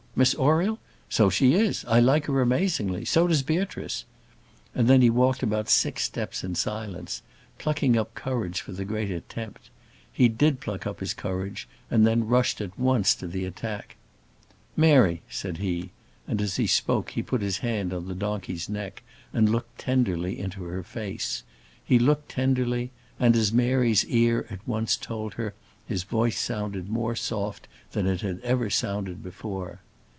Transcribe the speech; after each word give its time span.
Miss 0.13 0.35
Oriel? 0.35 0.77
So 1.07 1.29
she 1.29 1.53
is! 1.53 1.85
I 1.85 2.01
like 2.01 2.25
her 2.25 2.41
amazingly; 2.41 3.05
so 3.05 3.27
does 3.29 3.43
Beatrice." 3.43 4.03
And 4.75 4.89
then 4.89 5.01
he 5.01 5.09
walked 5.09 5.41
about 5.41 5.69
six 5.69 6.03
steps 6.03 6.43
in 6.43 6.53
silence, 6.55 7.21
plucking 7.57 7.97
up 7.97 8.13
courage 8.13 8.59
for 8.59 8.73
the 8.73 8.83
great 8.83 9.09
attempt. 9.09 9.69
He 10.11 10.27
did 10.27 10.59
pluck 10.59 10.85
up 10.85 10.99
his 10.99 11.13
courage 11.13 11.65
and 11.89 12.05
then 12.05 12.27
rushed 12.27 12.59
at 12.59 12.77
once 12.77 13.15
to 13.15 13.27
the 13.27 13.45
attack. 13.45 13.95
"Mary!" 14.75 15.21
said 15.29 15.57
he, 15.59 15.91
and 16.27 16.41
as 16.41 16.57
he 16.57 16.67
spoke 16.67 17.11
he 17.11 17.23
put 17.23 17.41
his 17.41 17.59
hand 17.59 17.93
on 17.93 18.09
the 18.09 18.13
donkey's 18.13 18.67
neck, 18.67 19.03
and 19.31 19.49
looked 19.49 19.77
tenderly 19.79 20.37
into 20.37 20.65
her 20.65 20.83
face. 20.83 21.43
He 21.85 21.97
looked 21.97 22.27
tenderly, 22.27 22.91
and, 23.17 23.33
as 23.37 23.53
Mary's 23.53 24.03
ear 24.05 24.45
at 24.49 24.67
once 24.67 24.97
told 24.97 25.35
her, 25.35 25.53
his 25.87 26.03
voice 26.03 26.37
sounded 26.37 26.89
more 26.89 27.15
soft 27.15 27.69
than 27.93 28.07
it 28.07 28.19
had 28.19 28.41
ever 28.41 28.69
sounded 28.69 29.23
before. 29.23 29.79